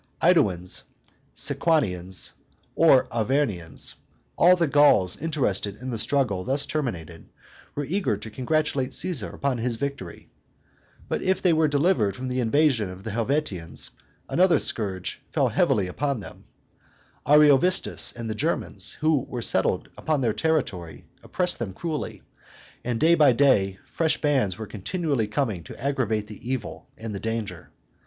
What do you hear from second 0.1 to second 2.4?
[Illustration: Mounted Gauls 66] AEduans, Sequanians,